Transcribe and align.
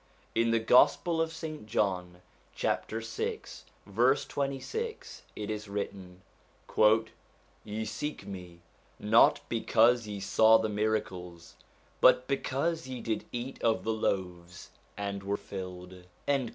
In 0.33 0.49
the 0.49 0.57
Gospel 0.59 1.21
of 1.21 1.31
St. 1.31 1.67
John, 1.67 2.21
chapter 2.55 3.01
6 3.03 3.65
verse 3.85 4.25
26, 4.25 5.21
it 5.35 5.51
is 5.51 5.67
written:' 5.69 6.23
Ye 7.63 7.85
seek 7.85 8.25
me, 8.25 8.61
not 8.97 9.41
because 9.47 10.07
ye 10.07 10.19
saw 10.19 10.57
the 10.57 10.69
miracles, 10.69 11.53
but 12.01 12.27
because 12.27 12.87
ye 12.87 12.99
did 12.99 13.25
eat 13.31 13.61
of 13.61 13.83
the 13.83 13.93
loaves 13.93 14.71
and 14.97 15.21
were 15.21 15.37
filled.' 15.37 16.03